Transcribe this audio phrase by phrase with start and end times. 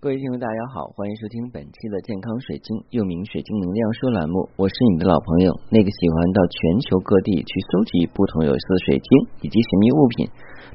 [0.00, 4.48] 各位听众，大家好，欢迎收听本期的健康水晶，又名水晶能量说栏目。
[4.56, 9.10] 我是你的老朋友，那个喜欢到全球各地去搜集不同有色的水晶
[9.44, 10.24] 以及神秘物品，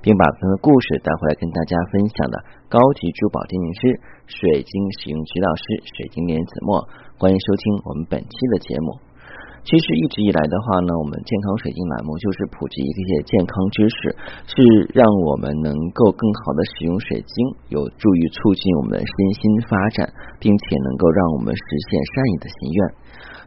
[0.06, 2.38] 并把他们的故事带回来跟大家分享的
[2.70, 3.82] 高级珠宝鉴定师、
[4.30, 4.72] 水晶
[5.02, 5.64] 使用指导师
[5.98, 6.86] 水晶莲子墨。
[7.18, 9.05] 欢迎收听我们本期的节目。
[9.66, 13.98] 其实一直以来的话呢，我们健康水晶栏目就是普及一些健康知识，
[14.46, 14.62] 是
[14.94, 17.34] 让我们能够更好的使用水晶，
[17.74, 20.06] 有助于促进我们身心发展，
[20.38, 22.80] 并且能够让我们实现善意的心愿。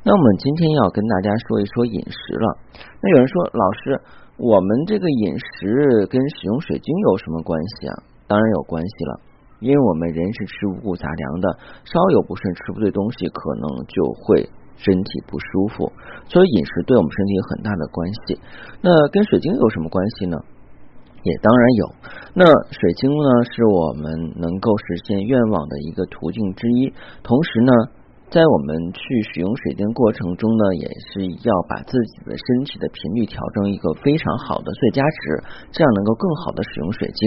[0.02, 2.46] 那我们今天要跟大家说一说饮食了。
[2.98, 4.02] 那有人说，老师，
[4.42, 7.94] 我们这个饮食跟使用水晶有什么关系啊？
[8.26, 9.20] 当然有关系了，
[9.62, 11.46] 因为我们人是吃五谷杂粮的，
[11.86, 14.50] 稍有不慎吃不对东西，可能就会。
[14.78, 15.92] 身体不舒服，
[16.30, 18.40] 所以饮食对我们身体有很大的关系。
[18.80, 20.38] 那跟水晶有什么关系呢？
[21.26, 21.84] 也当然有。
[22.32, 24.06] 那水晶呢，是我们
[24.38, 26.94] 能够实现愿望的一个途径之一。
[27.26, 27.72] 同时呢，
[28.30, 29.02] 在我们去
[29.34, 35.42] 使用水晶过程中呢，也是要把自己的身体的频率调整一个非常好的最佳值，
[35.74, 37.20] 这样能够更好的使用水晶。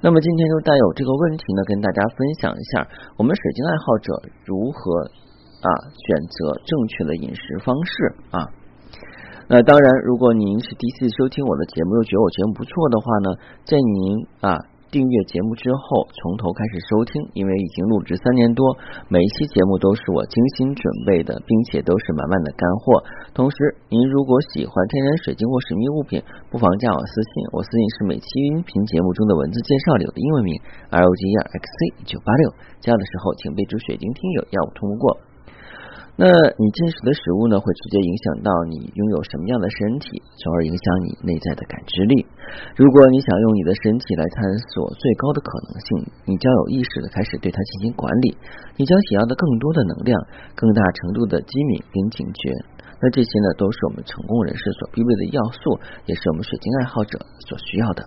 [0.00, 2.86] 那么今天就带有这个问题呢，跟大家分享一下，
[3.18, 5.10] 我们水晶爱好者如何。
[5.64, 7.92] 啊，选择正确的饮食方式
[8.36, 8.38] 啊。
[9.48, 13.28] 那当然，如果您是第一次收听我的节目，又觉得我节目不错的话呢，
[13.64, 13.96] 在您
[14.40, 14.56] 啊
[14.92, 18.64] 订阅节目之后从头开始收听，因为已经录制三年多，
[19.08, 23.04] 每一期节目都是我精心准备的，并且都是满满的干货。
[23.34, 23.56] 同时，
[23.88, 30.56] 您如果喜欢天然水晶或神秘物品，不妨加我私信，我私信是每期音频节目中的文字介绍里的英文名
[30.88, 31.78] L G E R X C
[32.08, 32.52] 九八六。
[32.80, 35.33] 加的时候，请备注“水晶听友”，要我通过。
[36.14, 42.22] 那你进食的食物呢，会直接影响到你拥有什么样的身体，从而影响你内在的感知力。
[42.78, 48.38] 如果你想用你的身体来探索最高的可能性，你将有意识的开始对它进行管理，
[48.78, 50.14] 你将想要的更多的能量，
[50.54, 52.54] 更大程度的机敏跟警觉。
[53.02, 57.18] 那这些呢，都是我们成功人士所必备的要素，也是我们水晶爱好者
[57.50, 58.06] 所需要的。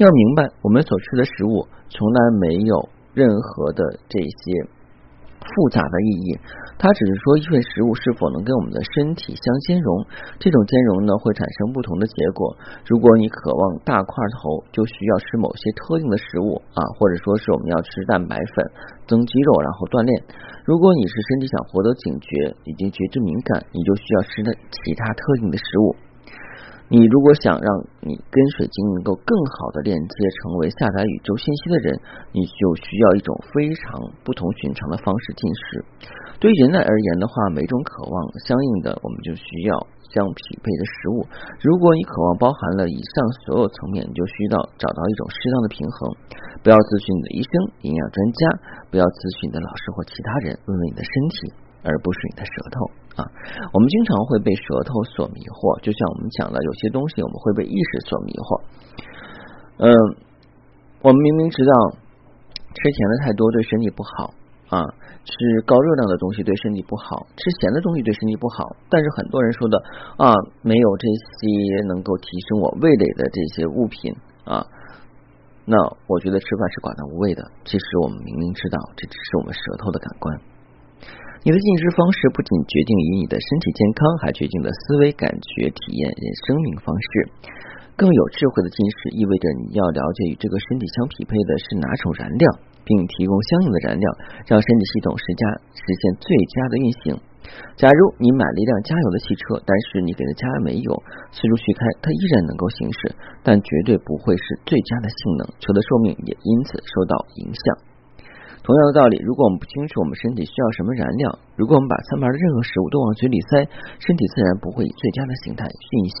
[0.00, 4.64] 要明白，我们所吃的食物从来没有任何的这些。
[5.38, 6.38] 复杂的意义，
[6.78, 10.06] 它只是说一份食物是否能跟我们的身体相兼容，
[10.38, 12.56] 这种兼容呢会产生不同的结果。
[12.86, 18.64] 如果你渴望大块头，就需要吃某些特定的食物啊，或者说是我们要吃蛋白粉
[19.08, 20.22] 增肌肉，然后锻炼。
[20.64, 26.07] 如果你是身体想获得警觉以及觉知敏感，你就需要吃的其他特定的食物。
[26.88, 27.68] 你如果想让
[28.00, 32.00] 你跟水晶能够更好的链接，成为下载宇宙信息的人，
[32.32, 35.84] 你就需要一种非常不同寻常的方式进食。
[36.40, 39.76] 对人类而言的话，每种渴望相应的，我们就需要
[40.08, 41.28] 相匹配的食物。
[41.60, 43.12] 如果你渴望包含了以上
[43.44, 45.98] 所有层面，你就需要找到一种适当的平衡。
[46.64, 47.52] 不要咨询你的医生、
[47.84, 48.40] 营养专家，
[48.88, 51.36] 不要咨询你的老师或其他人，问问你的身体，
[51.82, 52.76] 而不是你的舌头。
[53.18, 53.26] 啊，
[53.74, 58.46] 我们经常会被舌头所迷惑，就像我们讲的，有些东西我们会被意识所迷惑。
[59.82, 59.90] 嗯，
[61.02, 61.72] 我们明明知道
[62.70, 64.30] 吃甜的太多对身体不好
[64.70, 64.86] 啊，
[65.26, 65.34] 吃
[65.66, 69.74] 高热量的东西对身体不好，吃咸的东西对身体不好，但是很多人说的
[70.22, 70.30] 啊，
[70.62, 74.14] 没有这些能够提升我味蕾的这些物品
[74.46, 74.62] 啊，
[75.66, 75.74] 那
[76.06, 77.42] 我觉得吃饭是寡淡无味的。
[77.64, 80.38] 其实我们明明知道，这只是我们舌头的感官。
[81.46, 87.10] 你的进食方式不仅决定于你的身体健康，还决定了思维、感觉、体验、人生命方式。
[87.94, 92.46] 更有智慧的进食意味着你要了解与这个身体相匹配的是哪种燃料，
[92.82, 94.06] 并提供相应的燃料，
[94.50, 95.42] 让身体系统实加
[95.78, 97.04] 实现最佳的运行。
[97.78, 100.90] 假如你买了一辆加油的汽车，但是你给它加了煤油，
[101.30, 103.14] 四处去开，它依然能够行驶，
[103.46, 107.62] 但绝对不会是最佳的性能，车的寿命也因此受到影响。
[108.68, 113.64] 同样的道理，如果我们不清楚我们身体需要什么燃料，如果我们把餐盘的任何食物都往嘴里塞，
[113.96, 116.20] 身体自然不会以最佳的形态运行。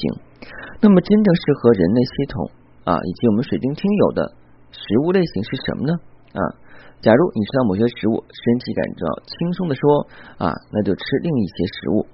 [0.80, 2.48] 那么，真正适合人类系统
[2.88, 4.32] 啊，以及我们水晶听友的
[4.72, 5.92] 食物类型是什么呢？
[6.32, 6.40] 啊，
[7.04, 10.08] 假如你吃到某些食物，身体感到轻松的说
[10.40, 12.08] 啊，那就吃另一些食物。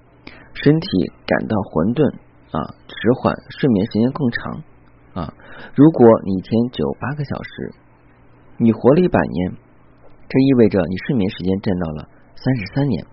[0.59, 2.03] 身体感到混沌
[2.51, 2.59] 啊，
[2.91, 4.43] 迟缓，睡眠时间更长
[5.15, 5.31] 啊。
[5.79, 7.71] 如果你一天只有八个小时，
[8.59, 9.63] 你活了一百年。
[10.29, 13.05] 这意味着你睡眠时间占到了三十三年，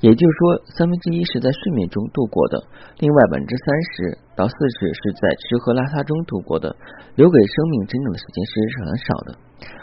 [0.00, 0.40] 也就是说
[0.76, 2.62] 三分之一是在睡眠中度过的，
[2.98, 6.74] 另外百分之三十到四十是在吃喝拉撒中度过的，
[7.14, 9.28] 留给生命真正的时间其实是很少的。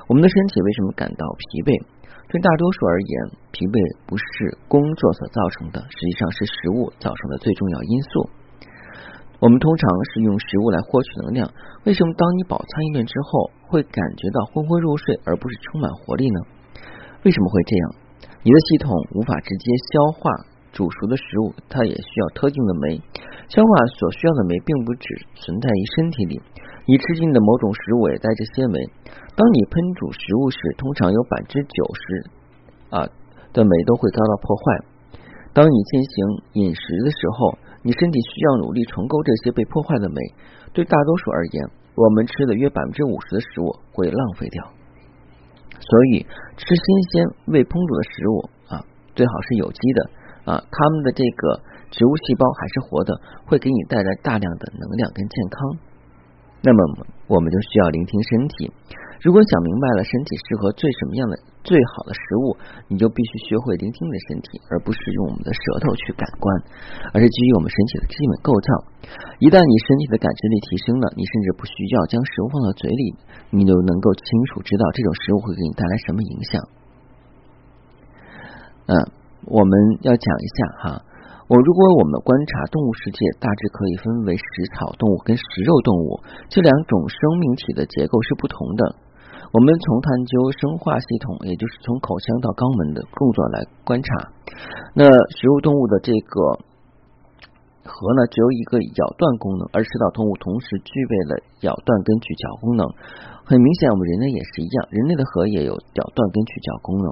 [0.07, 1.71] 我们的身体为什么感到疲惫？
[2.27, 3.11] 对大多数而言，
[3.55, 4.23] 疲惫不是
[4.67, 8.27] 工作所造成的，实际上是食物造成的最重要因素。
[9.39, 11.47] 我们通常是用食物来获取能量，
[11.85, 16.39] 为什么当你饱餐一顿之后会感觉到昏昏入睡，而不是充满活力呢？
[17.23, 17.83] 为什么会这样？
[18.43, 20.31] 你的系统无法直接消化
[20.71, 23.01] 煮熟的食物，它也需要特定的酶。
[23.49, 26.41] 消化所需要的酶并不只存在于身体里，
[26.85, 28.79] 你吃进的某种食物也带这些酶。
[29.35, 32.03] 当你烹煮食物时，通常有百分之九十
[32.91, 32.97] 啊
[33.51, 34.63] 的酶都会遭到破坏。
[35.51, 36.15] 当你进行
[36.63, 40.15] 饮食的时候，你身体需要努力重构这些被破坏的酶。
[40.71, 41.65] 对大多数而言，
[41.95, 44.76] 我们吃的约百分之五十的食物会浪费掉。
[45.79, 46.25] 所以，
[46.57, 47.11] 吃新鲜
[47.53, 48.35] 未烹煮的食物
[48.69, 48.73] 啊，
[49.15, 49.99] 最好是有机的
[50.49, 53.11] 啊，它们的这个植物细胞还是活的，
[53.45, 55.57] 会给你带来大量的能量跟健康。
[56.61, 58.73] 那么，我们就需要聆听身体。
[59.21, 61.33] 如果想明白了身体适合最什么样的
[61.67, 62.55] 最好的食物，
[62.87, 66.47] 你就必须学会聆听你的身体，而不是用我们的舌头去感官，
[67.11, 68.69] 而是基于我们身体的基本构造。
[69.43, 73.03] 一旦你身体的感知力提升了，你甚至不需要将食物放到嘴里，
[73.51, 76.51] 你就能够清楚知道这种食物会给你带来什么影响。
[78.87, 78.91] 嗯，
[79.51, 79.71] 我们
[80.07, 81.03] 要讲一下哈。
[81.51, 88.95] 我如果我们观察动物世界，大致可以分为食草动物跟食肉动物这两种生命体的结构是不同的。
[89.51, 94.07] 我们从探究生化系统，也就是从口腔到肛门的动作来观察，
[94.93, 96.59] 那食肉动物的这个
[97.87, 102.83] 核呢，只有一个咬断功能，而食草动物同时具备了咬断跟咀嚼功能。
[103.47, 107.07] 很明显，我们人类也是一样，人类的核也有咬断跟咀嚼功能。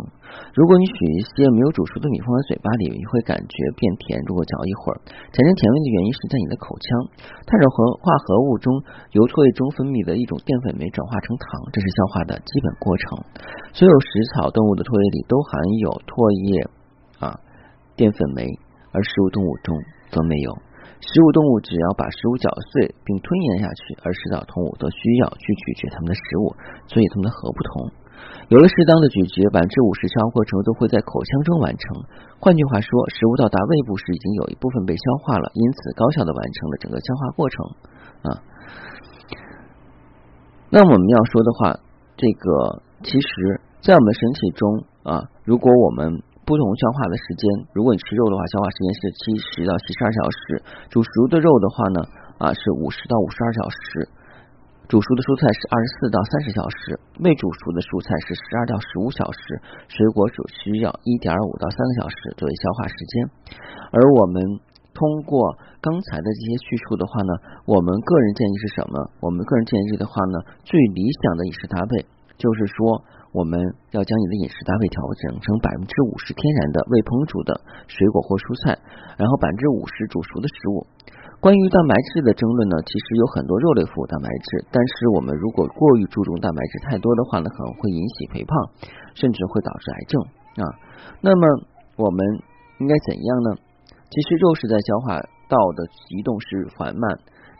[0.51, 4.19] 如果你取一些没有煮熟的米放在嘴巴里，你会感觉变甜。
[4.27, 4.99] 如果嚼一会儿，
[5.31, 6.87] 产生甜味的原因是在你的口腔，
[7.47, 7.63] 碳水
[8.03, 8.67] 化合物中
[9.15, 13.15] 由唾液中分泌的一种淀粉酶转化成糖，这是消化的基本过程。
[13.71, 16.19] 所有食草动物的唾液里都含有唾
[16.51, 16.67] 液
[17.23, 17.39] 啊
[17.95, 18.43] 淀粉酶，
[18.91, 19.71] 而食物动物中
[20.11, 20.51] 则没有。
[21.01, 26.55] 食物动物只要把食物搅碎并吞咽下去，而食草动物则需要去咀嚼它们的食物，
[26.87, 27.91] 所以它们的核不同。
[28.49, 31.83] 有了适当的咀嚼，百分之五十消化过程都会在口腔中完成。
[32.39, 37.57] 换句话说，食物到达胃部时已经有一部分被消化了，因此高效的完成了整个消化过程
[38.21, 38.29] 啊。
[40.69, 41.79] 那我们要说的话，
[42.17, 50.62] 这个其实，在我们身体中啊，如果我们不同消化的时间，如果你吃肉的话，消化时间是七十到七十二小时；
[50.94, 52.00] 煮熟的肉的话呢，
[52.38, 54.06] 啊是五十到五十二小时；
[54.86, 59.57] 煮熟的蔬菜是二十四到三十小时；未煮熟的蔬菜是十二到十五小时；
[59.89, 63.13] 水果只需要一点五到三个小时作为消化时间。
[63.89, 64.38] 而我们
[64.94, 67.33] 通过刚才的这些叙述的话呢，
[67.65, 68.94] 我们个人建议是什么？
[69.18, 72.06] 我们个人建议的话呢，最理想的饮食搭配
[72.38, 73.01] 就是说。
[73.35, 73.59] 我们
[73.91, 77.51] 要将你的饮食搭配调整成百分之五十天然的未烹煮的
[77.83, 78.79] 水果或蔬菜，
[79.19, 80.87] 然后百分之五十煮熟的食物。
[81.43, 88.55] 关于蛋白质的争论呢，其实有很多肉类富蛋白质，但是我们如果过于注重蛋白质太多的话呢，可能会引起肥胖，
[89.19, 90.15] 甚至会导致癌症
[90.63, 90.63] 啊。
[91.19, 91.43] 那么
[91.99, 92.19] 我们
[92.79, 93.59] 应该怎样呢？
[94.07, 95.19] 其实肉是在消化
[95.51, 95.83] 道的
[96.15, 97.03] 移动是缓慢。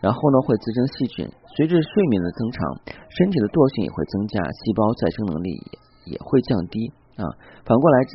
[0.06, 1.25] 然后呢，会滋生细菌。
[1.57, 2.62] 随着睡眠的增长，
[3.10, 5.50] 身体的惰性也会增加，细胞再生能力
[6.06, 7.25] 也也会降低啊。
[7.66, 8.06] 反过来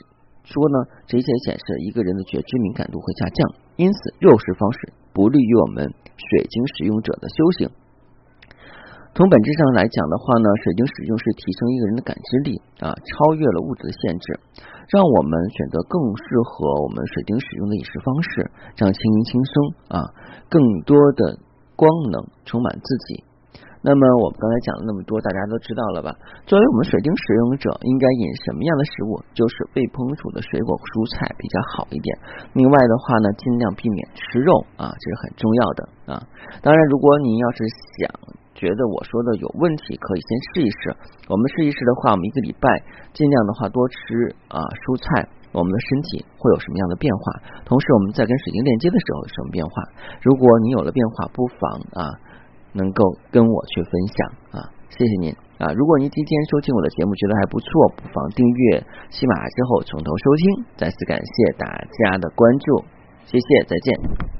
[0.47, 0.77] 说呢，
[1.11, 3.43] 这一切显示一个人的觉知敏感度会下降。
[3.75, 5.83] 因此，肉食方式不利于我们
[6.15, 7.67] 水晶使用者的修行。
[9.11, 14.39] 从本质上来讲的话呢，水晶使用是提升一个人的感知力啊，超越了物质的限制，
[14.95, 18.31] 让我们选择更适合我们水晶使用的饮食方式，
[18.79, 19.55] 这样轻盈轻松
[19.91, 19.99] 啊，
[20.47, 21.50] 更多的。
[21.81, 23.25] 光能充满自己。
[23.81, 26.13] 那么我们刚才讲了那么多，大家都知道了吧？
[26.45, 29.17] 作为我们水晶使用者，应该饮什么样的食物？
[29.33, 32.13] 就是未烹煮的水果、蔬菜比较好一点。
[32.53, 35.81] 另外的话呢，尽量避免吃肉啊，这是很重要的
[36.13, 36.15] 啊。
[36.61, 37.65] 当然，如果您要是
[37.97, 38.13] 想
[38.53, 40.93] 觉得我说的有问题，可以先试一试。
[41.33, 42.69] 我们试一试的话，我们一个礼拜
[43.17, 43.97] 尽量的话多吃
[44.53, 45.25] 啊蔬菜。
[45.53, 47.43] 我们的身体会有什么样的变化？
[47.65, 49.73] 同时，我们在跟水晶链接的时候有什么变化？
[50.23, 51.61] 如果你有了变化，不妨
[51.93, 52.03] 啊，
[52.73, 54.17] 能够跟我去分享
[54.61, 55.73] 啊，谢谢您啊！
[55.75, 60.65] 如果您今天收听我的节目觉得还不错，不妨订阅喜马之后从头收听。
[60.77, 62.85] 再次感谢大家的关注，
[63.27, 64.40] 谢谢，再见。